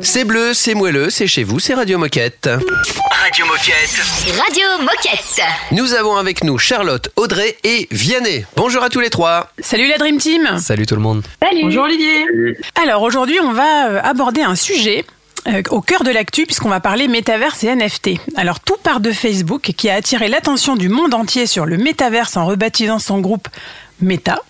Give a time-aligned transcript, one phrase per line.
[0.00, 2.48] C'est bleu, c'est moelleux, c'est chez vous, c'est Radio Moquette.
[3.10, 4.00] Radio Moquette.
[4.40, 5.42] Radio Moquette.
[5.72, 8.44] Nous avons avec nous Charlotte, Audrey et Vianney.
[8.54, 9.50] Bonjour à tous les trois.
[9.58, 11.24] Salut la Dream Team Salut tout le monde.
[11.62, 12.24] Bonjour Olivier
[12.80, 15.04] Alors aujourd'hui on va euh, aborder un sujet
[15.48, 18.10] euh, au cœur de l'actu puisqu'on va parler métaverse et NFT.
[18.36, 22.36] Alors tout part de Facebook qui a attiré l'attention du monde entier sur le métaverse
[22.36, 23.48] en rebaptisant son groupe
[24.00, 24.42] Meta.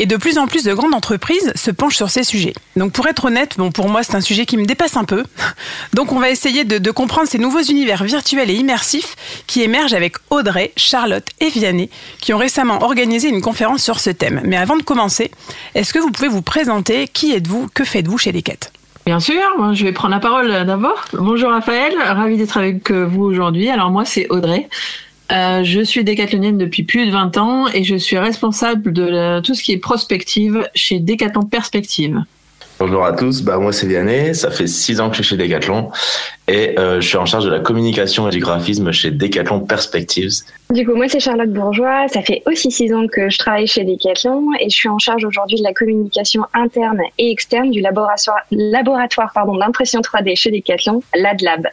[0.00, 2.54] Et de plus en plus de grandes entreprises se penchent sur ces sujets.
[2.76, 5.24] Donc pour être honnête, bon pour moi c'est un sujet qui me dépasse un peu.
[5.92, 9.16] Donc on va essayer de, comprendre ces nouveaux univers virtuels et immersifs
[9.48, 11.90] qui émergent avec Audrey, Charlotte et Vianney
[12.20, 14.40] qui ont récemment organisé une conférence sur ce thème.
[14.44, 15.32] Mais avant de commencer,
[15.74, 17.08] est-ce que vous pouvez vous présenter?
[17.08, 17.66] Qui êtes-vous?
[17.74, 18.70] Que faites-vous chez Decat
[19.04, 19.42] Bien sûr,
[19.72, 21.06] je vais prendre la parole d'abord.
[21.12, 23.68] Bonjour Raphaël, ravi d'être avec vous aujourd'hui.
[23.68, 24.68] Alors moi c'est Audrey.
[25.30, 29.42] Euh, je suis décathlonienne depuis plus de 20 ans et je suis responsable de la-
[29.42, 32.22] tout ce qui est prospective chez Décathlon Perspective.
[32.80, 35.36] Bonjour à tous, bah moi c'est Vianney, ça fait six ans que je suis chez
[35.36, 35.90] Decathlon
[36.46, 40.30] et euh, je suis en charge de la communication et du graphisme chez Decathlon Perspectives.
[40.72, 42.06] Du coup, moi, c'est Charlotte Bourgeois.
[42.06, 45.24] Ça fait aussi six ans que je travaille chez Decathlon et je suis en charge
[45.24, 51.66] aujourd'hui de la communication interne et externe du laboratoire, laboratoire d'impression 3D chez Decathlon, LADLab.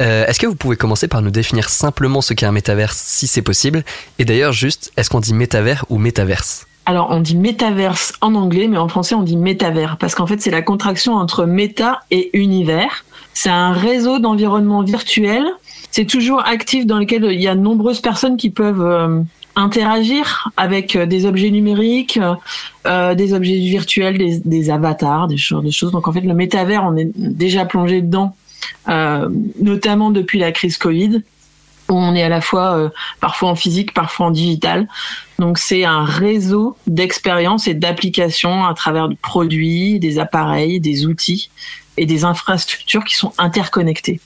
[0.00, 3.26] Euh, est-ce que vous pouvez commencer par nous définir simplement ce qu'est un métaverse, si
[3.26, 3.84] c'est possible?
[4.18, 6.66] Et d'ailleurs, juste, est-ce qu'on dit métavers ou métaverse?
[6.86, 10.40] Alors on dit métaverse en anglais, mais en français on dit métavers parce qu'en fait
[10.40, 13.04] c'est la contraction entre méta et univers.
[13.34, 15.44] C'est un réseau d'environnements virtuels.
[15.90, 19.20] C'est toujours actif dans lequel il y a de nombreuses personnes qui peuvent euh,
[19.54, 22.18] interagir avec euh, des objets numériques,
[22.86, 25.92] des objets virtuels, des, avatars, des choses, des choses.
[25.92, 28.34] Donc en fait le métavers, on est déjà plongé dedans,
[28.86, 31.22] notamment depuis la crise Covid.
[31.88, 32.88] où On est à la fois euh,
[33.20, 34.88] parfois en physique, parfois en digital.
[35.38, 41.50] Donc c'est un réseau d'expériences et d'applications à travers de produits, des appareils, des outils
[41.96, 44.20] et des infrastructures qui sont interconnectées.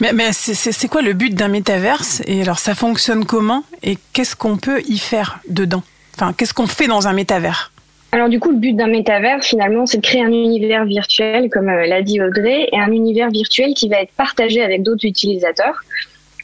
[0.00, 4.36] Mais, mais c'est quoi le but d'un métaverse Et alors ça fonctionne comment Et qu'est-ce
[4.36, 5.82] qu'on peut y faire dedans?
[6.14, 7.72] Enfin, qu'est-ce qu'on fait dans un métavers?
[8.10, 11.68] Alors du coup, le but d'un métavers, finalement, c'est de créer un univers virtuel, comme
[11.68, 15.82] euh, l'a dit Audrey, et un univers virtuel qui va être partagé avec d'autres utilisateurs.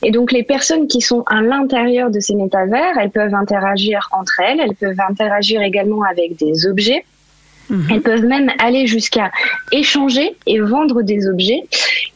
[0.02, 4.40] Et donc, les personnes qui sont à l'intérieur de ces métavers, elles peuvent interagir entre
[4.40, 7.04] elles, elles peuvent interagir également avec des objets.
[7.90, 9.30] Elles peuvent même aller jusqu'à
[9.72, 11.62] échanger et vendre des objets.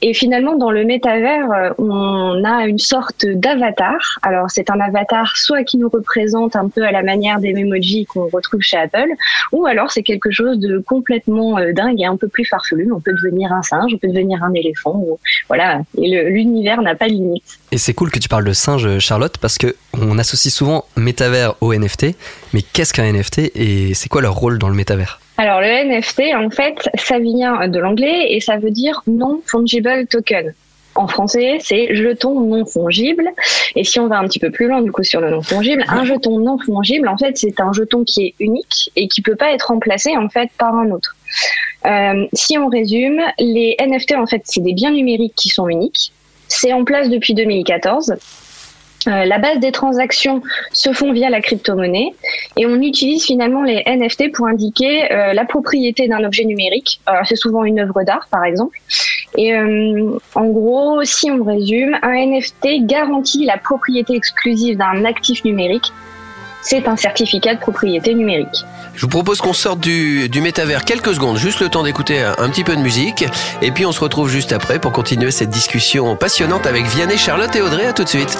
[0.00, 3.98] Et finalement, dans le métavers, euh, on a une sorte d'avatar.
[4.22, 8.06] Alors, c'est un avatar soit qui nous représente un peu à la manière des emojis
[8.06, 9.08] qu'on retrouve chez Apple,
[9.52, 12.92] ou alors c'est quelque chose de complètement euh, dingue et un peu plus farfelu.
[12.92, 14.94] On peut devenir un singe, on peut devenir un éléphant.
[14.96, 15.80] ou- voilà.
[16.00, 17.58] Et l'univers n'a pas de limite.
[17.72, 21.54] Et c'est cool que tu parles de singe, Charlotte, parce que on associe souvent métavers
[21.60, 22.14] au NFT.
[22.54, 25.20] Mais qu'est-ce qu'un NFT et c'est quoi leur rôle dans le métavers?
[25.40, 30.52] Alors, le NFT, en fait, ça vient de l'anglais et ça veut dire non-fungible token.
[30.96, 33.30] En français, c'est jeton non fongible.
[33.76, 35.84] Et si on va un petit peu plus loin, du coup, sur le non fongible,
[35.86, 39.36] un jeton non fongible, en fait, c'est un jeton qui est unique et qui peut
[39.36, 41.14] pas être remplacé, en fait, par un autre.
[41.86, 46.12] Euh, si on résume, les NFT, en fait, c'est des biens numériques qui sont uniques.
[46.48, 48.16] C'est en place depuis 2014.
[49.06, 50.42] Euh, la base des transactions
[50.72, 52.14] se font via la crypto-monnaie
[52.56, 57.00] et on utilise finalement les NFT pour indiquer euh, la propriété d'un objet numérique.
[57.06, 58.76] Alors, c'est souvent une œuvre d'art, par exemple.
[59.36, 65.44] Et euh, en gros, si on résume, un NFT garantit la propriété exclusive d'un actif
[65.44, 65.92] numérique.
[66.62, 68.64] C'est un certificat de propriété numérique.
[68.94, 72.34] Je vous propose qu'on sorte du, du métavers quelques secondes, juste le temps d'écouter un,
[72.38, 73.24] un petit peu de musique.
[73.62, 77.54] Et puis on se retrouve juste après pour continuer cette discussion passionnante avec Vianney, Charlotte
[77.54, 77.86] et Audrey.
[77.86, 78.36] À tout de suite.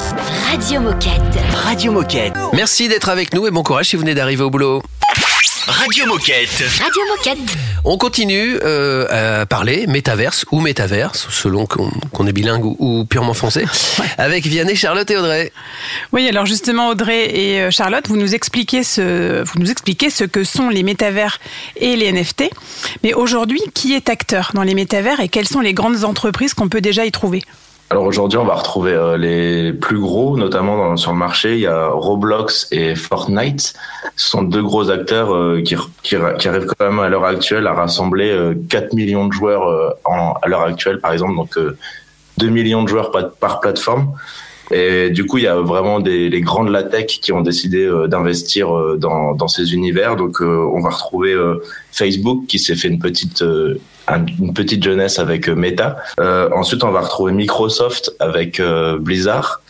[0.50, 1.12] Radio Moquette.
[1.54, 2.34] Radio Moquette.
[2.54, 4.82] Merci d'être avec nous et bon courage si vous venez d'arriver au boulot.
[5.68, 6.64] Radio Moquette.
[6.82, 7.56] Radio Moquette.
[7.90, 13.32] On continue euh, à parler métaverse ou métaverse, selon qu'on est bilingue ou, ou purement
[13.32, 13.64] français,
[14.18, 15.52] avec Vianney, Charlotte et Audrey.
[16.12, 20.24] Oui, alors justement, Audrey et euh, Charlotte, vous nous expliquez ce, vous nous expliquez ce
[20.24, 21.38] que sont les métavers
[21.76, 22.50] et les NFT.
[23.04, 26.68] Mais aujourd'hui, qui est acteur dans les métavers et quelles sont les grandes entreprises qu'on
[26.68, 27.42] peut déjà y trouver?
[27.90, 31.60] Alors aujourd'hui on va retrouver euh, les plus gros, notamment dans- sur le marché, il
[31.60, 33.72] y a Roblox et Fortnite.
[34.14, 38.30] Ce sont deux gros acteurs euh, qui, arrivent quand même à l'heure actuelle à rassembler
[38.30, 41.78] euh, 4 millions de joueurs euh, à l'heure actuelle par exemple, donc euh,
[42.36, 44.12] 2 millions de joueurs par, plateforme.
[44.70, 47.90] Et du coup, il y a vraiment des les grandes la tech qui ont décidé
[48.06, 48.68] d'investir
[48.98, 50.14] dans, ces univers.
[50.14, 51.34] Donc, on va retrouver
[51.90, 53.42] Facebook qui s'est fait une petite
[54.38, 55.96] une petite jeunesse avec euh, Meta.
[56.20, 59.60] Euh, ensuite, on va retrouver Microsoft avec euh, Blizzard.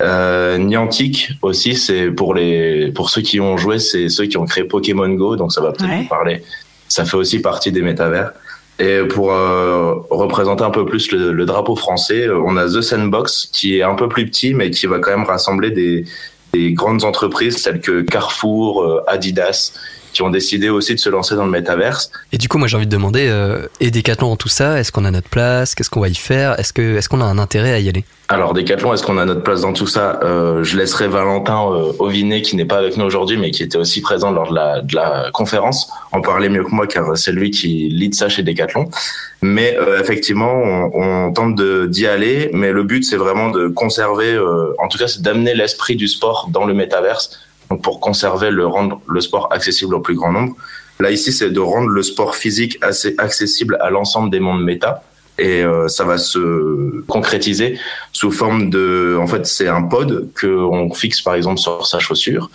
[0.00, 4.46] Euh, Niantic aussi, c'est pour les pour ceux qui ont joué, c'est ceux qui ont
[4.46, 6.02] créé Pokémon Go, donc ça va peut-être Ouais.
[6.02, 6.42] vous parler.
[6.88, 8.32] Ça fait aussi partie des métavers.
[8.80, 12.80] Et pour euh, représenter un peu plus le, le, drapeau français, euh, on a The
[12.80, 16.04] Sandbox qui est un peu plus petit mais qui va quand même rassembler des,
[16.52, 19.72] des grandes entreprises telles que Carrefour, Adidas,
[20.12, 22.10] qui ont décidé aussi de se lancer dans le métaverse.
[22.32, 24.92] Et du coup, moi j'ai envie de demander, euh, et Decathlon en tout ça, est-ce
[24.92, 25.74] qu'on a notre place?
[25.74, 26.58] Qu'est-ce qu'on va y faire?
[26.58, 28.04] Est-ce que est-ce qu'on a un intérêt à y aller?
[28.28, 30.20] Alors Decathlon, est-ce qu'on a notre place dans tout ça?
[30.22, 33.76] Euh, Je laisserai Valentin euh, Ovinet, qui n'est pas avec nous aujourd'hui, mais qui était
[33.76, 37.32] aussi présent lors de la, de la conférence, en parler mieux que moi, car c'est
[37.32, 38.88] lui qui lead ça chez Decathlon.
[39.42, 44.38] Mais euh, effectivement, on, on tente d'y aller, mais le but c'est vraiment de conserver,
[44.78, 47.38] en tout cas, c'est d'amener l'esprit du sport dans le métaverse
[47.76, 50.56] pour conserver le rendre le sport accessible au plus grand nombre.
[51.00, 55.02] Là ici, c'est de rendre le sport physique assez accessible à l'ensemble des mondes méta
[55.38, 57.78] et euh, ça va se concrétiser
[58.12, 61.98] sous forme de en fait c'est un pod que on fixe par exemple sur sa
[61.98, 62.50] chaussure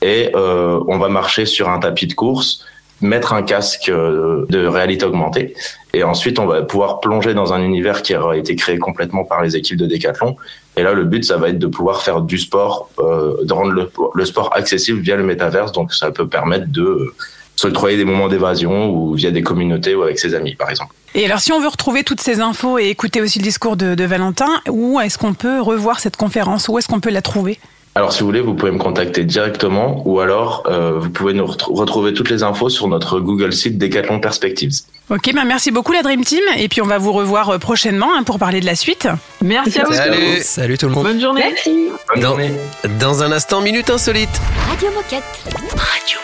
[0.00, 2.64] et euh, on va marcher sur un tapis de course
[3.00, 5.54] mettre un casque euh, de réalité augmentée.
[5.94, 9.42] Et ensuite on va pouvoir plonger dans un univers qui a été créé complètement par
[9.42, 10.36] les équipes de Decathlon.
[10.76, 13.90] Et là le but ça va être de pouvoir faire du sport euh, de rendre
[14.14, 15.72] le, sport accessible via le métaverse.
[15.72, 17.12] Donc ça peut permettre de
[17.56, 20.94] s'octroyer des moments d'évasion ou via des communautés ou avec ses amis par exemple.
[21.14, 24.04] Et alors si on veut retrouver toutes ces infos et écouter aussi le discours de
[24.04, 26.68] Valentin, où est-ce qu'on peut revoir cette conférence?
[26.68, 27.58] Où est-ce qu'on peut la trouver?
[27.96, 31.44] Alors, si vous voulez, vous pouvez me contacter directement ou alors euh, vous pouvez nous
[31.46, 34.72] retrouver toutes les infos sur notre Google site Decathlon Perspectives.
[35.10, 38.22] Ok, ben merci beaucoup la Dream Team et puis on va vous revoir prochainement hein,
[38.22, 39.08] pour parler de la suite.
[39.42, 39.92] Merci à vous.
[39.92, 40.38] Salut.
[40.42, 41.04] Salut tout le monde.
[41.04, 41.42] Bonne journée.
[41.48, 41.88] Merci.
[42.14, 42.52] Bonne Dans- journée.
[43.00, 44.30] Dans un instant, Minute Insolite.
[44.68, 45.24] Radio Moquette.
[45.76, 46.18] Radio